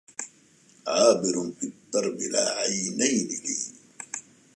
[0.87, 3.57] عابر في الدرب لا عينين لي!